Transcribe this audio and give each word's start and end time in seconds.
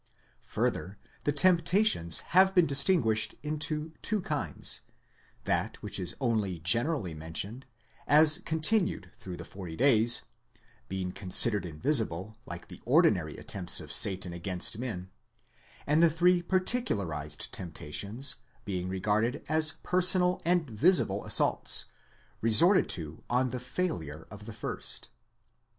Further, 0.57 0.97
the 1.25 1.31
temptations 1.31 2.21
have 2.33 2.55
been 2.55 2.65
distinguished 2.65 3.35
into 3.43 3.93
two 4.01 4.19
kinds; 4.21 4.81
that 5.43 5.75
which 5.83 5.99
is 5.99 6.15
only 6.19 6.57
generally 6.57 7.13
mentioned, 7.13 7.67
as 8.07 8.39
continued 8.39 9.11
through 9.13 9.37
the 9.37 9.45
forty 9.45 9.75
days, 9.75 10.23
being 10.89 11.11
considered 11.11 11.67
invisible, 11.67 12.35
like 12.47 12.67
the 12.67 12.81
ordinary 12.83 13.37
attempts 13.37 13.79
of 13.79 13.91
Satan 13.91 14.33
against 14.33 14.79
men; 14.79 15.11
and 15.85 16.01
the 16.01 16.09
three 16.09 16.41
particularized 16.41 17.53
temptations 17.53 18.37
being 18.65 18.89
regarded 18.89 19.45
as 19.47 19.73
personal 19.83 20.41
and 20.43 20.67
visible 20.67 21.23
assaults, 21.25 21.85
resorted 22.41 22.89
to 22.89 23.23
on 23.29 23.49
the 23.51 23.59
failure 23.59 24.25
of 24.31 24.47
the 24.47 24.53
first. 24.53 25.09